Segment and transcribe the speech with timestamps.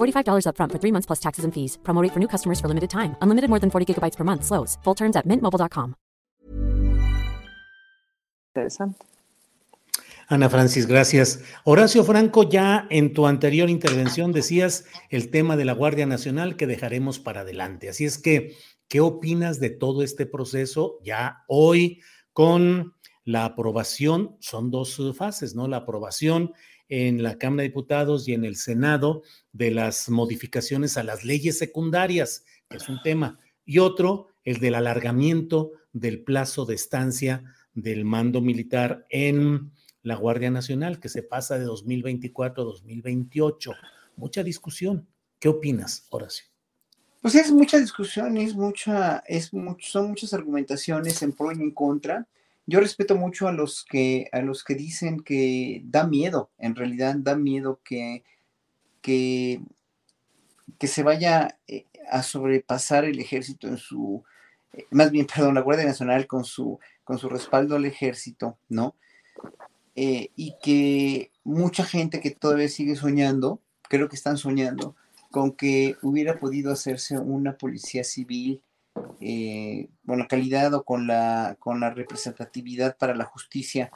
[0.00, 1.78] $45 upfront for three months plus taxes and fees.
[1.82, 3.16] Promo rate for new customers for limited time.
[3.20, 4.44] Unlimited more than 40 gigabytes per month.
[4.44, 4.78] Slows.
[4.84, 5.94] Full terms at mintmobile.com.
[8.54, 9.10] Interesante.
[10.30, 11.42] Ana Francis, gracias.
[11.64, 16.68] Horacio Franco, ya en tu anterior intervención decías el tema de la Guardia Nacional que
[16.68, 17.88] dejaremos para adelante.
[17.88, 18.54] Así es que,
[18.86, 22.00] ¿qué opinas de todo este proceso ya hoy
[22.32, 24.36] con la aprobación?
[24.38, 25.66] Son dos fases, ¿no?
[25.66, 26.52] La aprobación
[26.90, 31.56] en la Cámara de Diputados y en el Senado de las modificaciones a las leyes
[31.56, 38.04] secundarias, que es un tema, y otro, el del alargamiento del plazo de estancia del
[38.04, 39.70] mando militar en
[40.02, 43.72] la Guardia Nacional, que se pasa de 2024 a 2028.
[44.16, 45.06] Mucha discusión.
[45.38, 46.46] ¿Qué opinas, Horacio?
[47.22, 51.70] Pues es mucha discusión, es mucha, es mucho, son muchas argumentaciones en pro y en
[51.70, 52.26] contra
[52.66, 57.16] yo respeto mucho a los que a los que dicen que da miedo, en realidad
[57.18, 58.22] da miedo que,
[59.02, 59.60] que,
[60.78, 64.24] que se vaya eh, a sobrepasar el ejército en su,
[64.72, 68.94] eh, más bien, perdón, la Guardia Nacional con su, con su respaldo al ejército, ¿no?
[69.96, 74.94] Eh, y que mucha gente que todavía sigue soñando, creo que están soñando,
[75.30, 78.62] con que hubiera podido hacerse una policía civil
[79.20, 83.90] eh, con la calidad o con la, con la representatividad para la justicia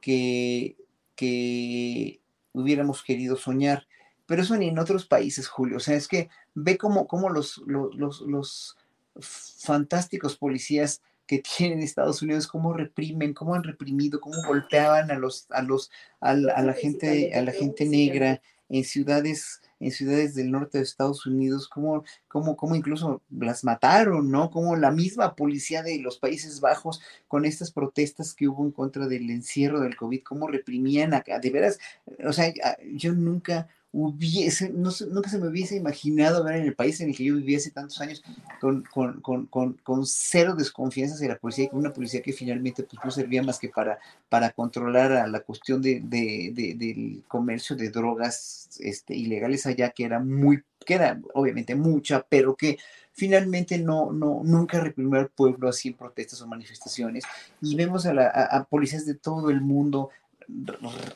[0.00, 0.76] que,
[1.16, 2.20] que
[2.52, 3.86] hubiéramos querido soñar.
[4.26, 5.78] Pero eso ni en otros países, Julio.
[5.78, 8.76] O sea, es que ve cómo, los, los, los,
[9.18, 15.46] fantásticos policías que tienen Estados Unidos, cómo reprimen, cómo han reprimido, cómo golpeaban a los,
[15.50, 20.78] a los, a la gente, a la gente negra en ciudades en ciudades del norte
[20.78, 24.50] de Estados Unidos, cómo, cómo, cómo incluso las mataron, ¿no?
[24.50, 29.08] Como la misma policía de los Países Bajos con estas protestas que hubo en contra
[29.08, 31.78] del encierro del COVID, cómo reprimían acá, de veras,
[32.24, 32.52] o sea,
[32.92, 37.16] yo nunca hubiese, no, nunca se me hubiese imaginado ver en el país en el
[37.16, 38.22] que yo hace tantos años
[38.60, 43.04] con, con, con, con cero desconfianza hacia la policía, con una policía que finalmente pues,
[43.04, 43.98] no servía más que para,
[44.28, 50.20] para controlar a la cuestión de, del comercio de drogas este, ilegales allá, que era
[50.20, 52.78] muy, que era obviamente mucha, pero que
[53.12, 57.24] finalmente no, no, nunca reprimió al pueblo así en protestas o manifestaciones.
[57.60, 60.10] Y vemos a, la, a policías de todo el mundo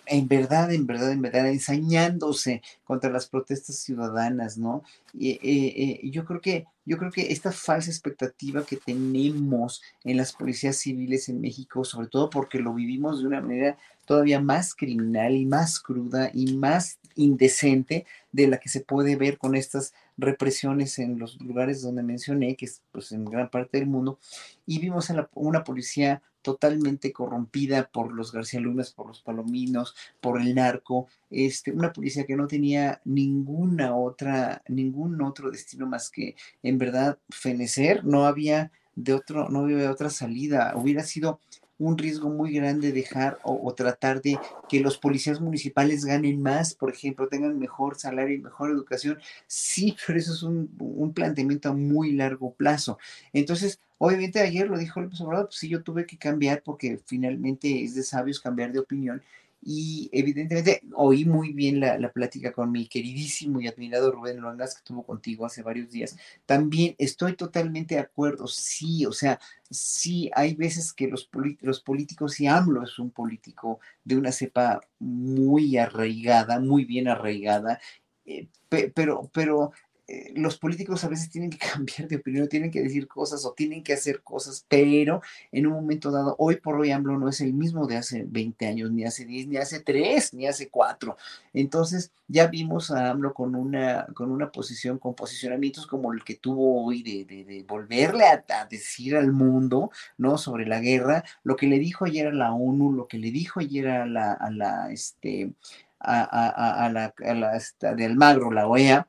[0.06, 4.82] en verdad, en verdad, en verdad, ensañándose contra las protestas ciudadanas, ¿no?
[5.12, 10.18] Y, eh, eh, yo creo que yo creo que esta falsa expectativa que tenemos en
[10.18, 14.74] las policías civiles en México, sobre todo porque lo vivimos de una manera todavía más
[14.74, 19.94] criminal y más cruda y más indecente de la que se puede ver con estas
[20.16, 24.18] represiones en los lugares donde mencioné, que es pues, en gran parte del mundo,
[24.66, 30.38] y vimos a una policía totalmente corrompida por los García Lunas, por los Palominos, por
[30.38, 36.36] el narco, este, una policía que no tenía ninguna otra, ningún otro destino más que
[36.62, 41.40] en verdad fenecer, no había de otro, no había otra salida, hubiera sido
[41.78, 46.90] un riesgo muy grande dejar o, tratar de que los policías municipales ganen más, por
[46.90, 49.18] ejemplo, tengan mejor salario y mejor educación.
[49.46, 52.98] Sí, pero eso es un, un planteamiento a muy largo plazo.
[53.32, 57.82] Entonces, obviamente ayer lo dijo López Obrador, pues sí, yo tuve que cambiar porque finalmente
[57.82, 59.22] es de sabios cambiar de opinión
[59.66, 64.74] y evidentemente oí muy bien la, la, plática con mi queridísimo y admirado Rubén Luangas
[64.74, 66.16] que tuvo contigo hace varios días.
[66.44, 69.40] También estoy totalmente de acuerdo, sí, o sea,
[69.70, 71.30] sí hay veces que los,
[71.60, 77.80] los políticos, y AMLO es un político de una cepa muy arraigada, muy bien arraigada,
[78.26, 78.48] eh,
[78.94, 79.72] pero, pero
[80.06, 83.52] eh, los políticos a veces tienen que cambiar de opinión, tienen que decir cosas o
[83.52, 87.40] tienen que hacer cosas, pero en un momento dado, hoy por hoy AMLO no es
[87.40, 91.16] el mismo de hace 20 años, ni hace 10, ni hace 3, ni hace 4.
[91.54, 96.34] Entonces, ya vimos a AMLO con una, con una posición, con posicionamientos como el que
[96.34, 100.38] tuvo hoy de, de, volverle a, decir al mundo, ¿no?
[100.38, 103.60] Sobre la guerra, lo que le dijo ayer a la ONU, lo que le dijo
[103.60, 105.52] ayer a la, a la, este,
[105.98, 109.08] a, a, la, a la, de Almagro, la OEA,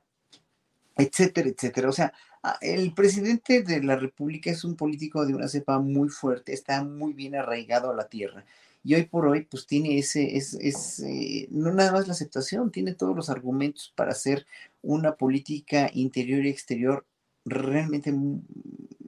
[0.97, 1.89] etcétera, etcétera.
[1.89, 2.13] O sea,
[2.61, 7.13] el presidente de la República es un político de una cepa muy fuerte, está muy
[7.13, 8.45] bien arraigado a la tierra.
[8.83, 12.71] Y hoy por hoy, pues tiene ese, es, es eh, no nada más la aceptación,
[12.71, 14.45] tiene todos los argumentos para hacer
[14.83, 17.03] una política interior y exterior
[17.45, 18.13] realmente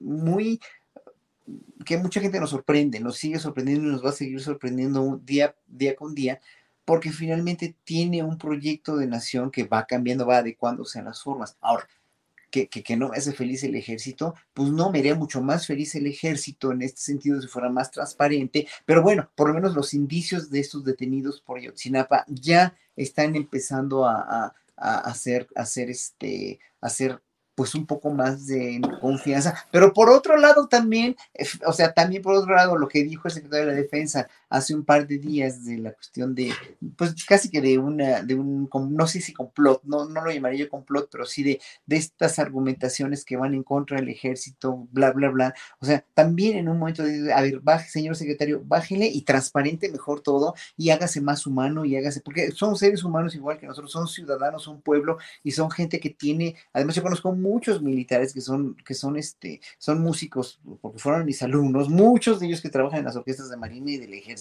[0.02, 0.60] muy,
[1.86, 5.56] que mucha gente nos sorprende, nos sigue sorprendiendo y nos va a seguir sorprendiendo día,
[5.68, 6.42] día con día,
[6.88, 11.58] porque finalmente tiene un proyecto de nación que va cambiando, va adecuándose a las formas.
[11.60, 11.86] Ahora,
[12.50, 15.96] que, que, no me hace feliz el ejército, pues no, me haría mucho más feliz
[15.96, 19.94] el ejército en este sentido si fuera más transparente, pero bueno, por lo menos los
[19.94, 27.22] indicios de estos detenidos por Yotzinapa ya están empezando a, a, hacer, hacer, este, hacer
[27.58, 29.66] pues un poco más de confianza.
[29.72, 31.16] Pero por otro lado también,
[31.66, 34.74] o sea, también por otro lado, lo que dijo el secretario de la Defensa hace
[34.76, 36.52] un par de días de la cuestión de,
[36.96, 40.66] pues casi que de una, de un, no sé si complot, no, no lo llamaría
[40.66, 45.12] yo complot, pero sí de, de estas argumentaciones que van en contra del ejército, bla,
[45.12, 45.54] bla, bla.
[45.80, 49.92] O sea, también en un momento de, a ver, baje, señor secretario, bájele y transparente
[49.92, 53.92] mejor todo y hágase más humano y hágase, porque son seres humanos igual que nosotros,
[53.92, 58.42] son ciudadanos, son pueblo y son gente que tiene, además yo conozco muchos militares que
[58.42, 63.00] son, que son, este, son músicos, porque fueron mis alumnos, muchos de ellos que trabajan
[63.00, 64.37] en las orquestas de Marina y del Ejército.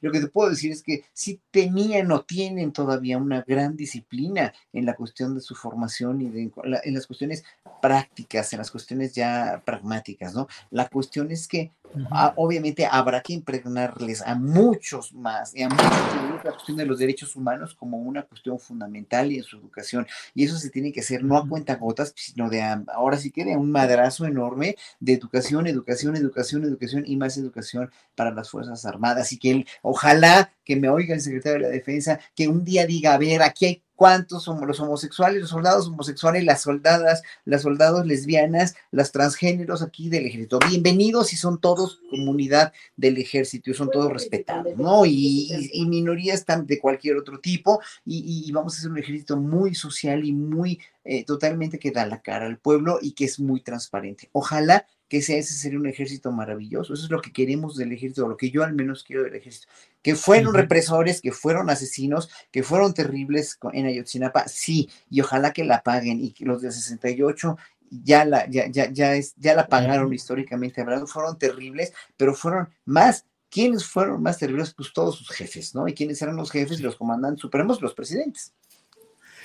[0.00, 4.52] Lo que te puedo decir es que sí tenían o tienen todavía una gran disciplina
[4.72, 6.50] en la cuestión de su formación y de,
[6.84, 7.44] en las cuestiones
[7.80, 10.48] prácticas, en las cuestiones ya pragmáticas, ¿no?
[10.70, 11.72] La cuestión es que
[12.10, 16.98] Ah, obviamente habrá que impregnarles a muchos más y a muchos la cuestión de los
[16.98, 20.06] derechos humanos como una cuestión fundamental y en su educación.
[20.34, 23.44] Y eso se tiene que hacer no a cuenta gotas, sino de ahora sí que
[23.44, 28.84] de un madrazo enorme de educación, educación, educación, educación y más educación para las Fuerzas
[28.84, 29.32] Armadas.
[29.32, 32.86] Y que él, ojalá que me oiga el secretario de la Defensa, que un día
[32.86, 37.62] diga, a ver, aquí hay cuántos somos los homosexuales, los soldados homosexuales, las soldadas, las
[37.62, 40.58] soldados lesbianas, las transgéneros aquí del ejército.
[40.68, 45.04] Bienvenidos y son todos comunidad del ejército y son todos respetados, ¿no?
[45.06, 45.50] Y,
[45.86, 50.78] minorías de cualquier otro tipo y, vamos a hacer un ejército muy social y muy
[51.04, 54.28] eh, totalmente que da la cara al pueblo y que es muy transparente.
[54.32, 56.94] Ojalá que ese sería un ejército maravilloso.
[56.94, 59.68] Eso es lo que queremos del ejército, lo que yo al menos quiero del ejército.
[60.02, 65.64] Que fueron represores, que fueron asesinos, que fueron terribles en Ayotzinapa, sí, y ojalá que
[65.64, 67.56] la paguen y que los de 68
[67.90, 72.68] ya la, ya, ya, ya, es, ya la pagaron históricamente hablando, fueron terribles, pero fueron
[72.84, 73.24] más.
[73.48, 74.74] ¿Quiénes fueron más terribles?
[74.74, 75.86] Pues todos sus jefes, ¿no?
[75.86, 77.80] ¿Y quiénes eran los jefes los comandantes supremos?
[77.80, 78.52] Los presidentes.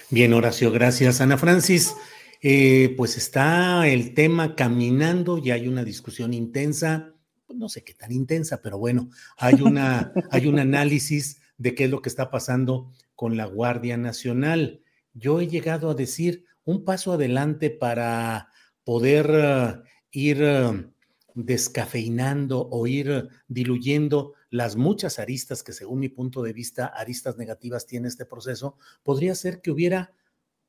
[0.09, 1.21] Bien, Horacio, gracias.
[1.21, 1.95] Ana Francis,
[2.41, 7.13] eh, pues está el tema caminando y hay una discusión intensa,
[7.45, 11.85] pues no sé qué tan intensa, pero bueno, hay, una, hay un análisis de qué
[11.85, 14.81] es lo que está pasando con la Guardia Nacional.
[15.13, 18.49] Yo he llegado a decir un paso adelante para
[18.83, 19.75] poder eh,
[20.11, 20.89] ir eh,
[21.35, 27.85] descafeinando o ir diluyendo las muchas aristas que según mi punto de vista, aristas negativas
[27.85, 30.13] tiene este proceso, podría ser que hubiera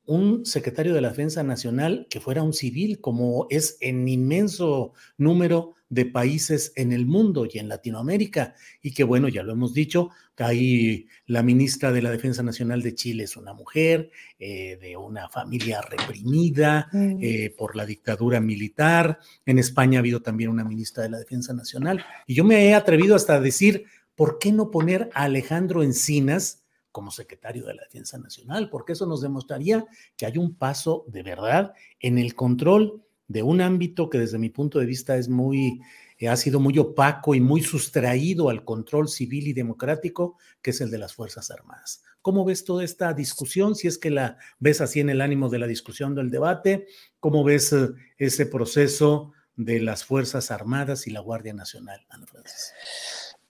[0.05, 5.75] un secretario de la Defensa Nacional que fuera un civil, como es en inmenso número
[5.89, 8.55] de países en el mundo y en Latinoamérica.
[8.81, 12.95] Y que bueno, ya lo hemos dicho, ahí la ministra de la Defensa Nacional de
[12.95, 17.17] Chile es una mujer eh, de una familia reprimida mm.
[17.21, 19.19] eh, por la dictadura militar.
[19.45, 22.03] En España ha habido también una ministra de la Defensa Nacional.
[22.25, 26.62] Y yo me he atrevido hasta a decir, ¿por qué no poner a Alejandro Encinas?
[26.93, 29.85] Como secretario de la Defensa Nacional, porque eso nos demostraría
[30.15, 34.49] que hay un paso de verdad en el control de un ámbito que desde mi
[34.49, 35.81] punto de vista es muy,
[36.19, 40.81] eh, ha sido muy opaco y muy sustraído al control civil y democrático, que es
[40.81, 42.03] el de las Fuerzas Armadas.
[42.21, 43.75] ¿Cómo ves toda esta discusión?
[43.75, 46.87] Si es que la ves así en el ánimo de la discusión del debate,
[47.19, 52.27] ¿cómo ves eh, ese proceso de las Fuerzas Armadas y la Guardia Nacional, Ana?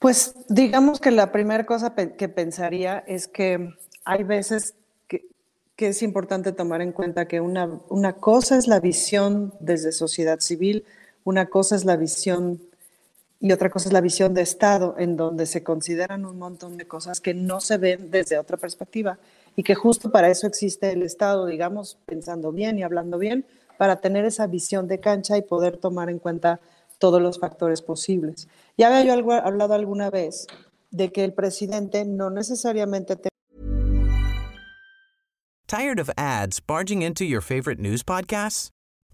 [0.03, 4.73] Pues digamos que la primera cosa que pensaría es que hay veces
[5.07, 5.29] que,
[5.77, 10.83] es importante tomar en cuenta que una, una, cosa es la visión desde sociedad civil,
[11.23, 12.59] una cosa es la visión
[13.39, 16.85] y otra cosa es la visión de Estado, en donde se consideran un montón de
[16.85, 19.17] cosas que no se ven desde otra perspectiva.
[19.55, 23.45] y que justo para eso existe el Estado, digamos, pensando bien y hablando bien,
[23.77, 26.59] para tener esa visión de cancha y poder tomar en cuenta
[27.03, 28.47] todos los factores posibles.
[28.77, 30.47] Ya había yo hablado alguna vez
[30.89, 33.27] de que el presidente no necesariamente te
[35.67, 38.69] Tired of ads barging into your favorite news podcasts?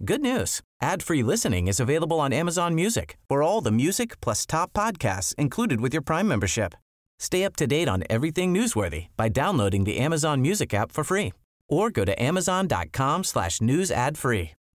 [0.05, 0.61] Good news.
[0.81, 3.17] Ad-free listening is available on Amazon Music.
[3.27, 6.75] For all the music plus top podcasts included with your Prime membership.
[7.17, 11.33] Stay up to date on everything newsworthy by downloading the Amazon Music app for free
[11.67, 14.51] or go to amazon.com slash news ad free.